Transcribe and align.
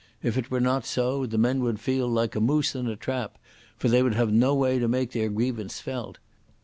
If 0.23 0.35
it 0.35 0.49
were 0.49 0.59
not 0.59 0.83
so, 0.83 1.27
the 1.27 1.37
men 1.37 1.61
would 1.61 1.79
feel 1.79 2.07
like 2.07 2.35
a 2.35 2.39
moose 2.39 2.73
in 2.73 2.87
a 2.87 2.95
trap, 2.95 3.37
for 3.77 3.87
they 3.87 4.01
would 4.01 4.15
have 4.15 4.33
no 4.33 4.55
way 4.55 4.79
to 4.79 4.87
make 4.87 5.11
their 5.11 5.29
grievance 5.29 5.79
felt. 5.79 6.17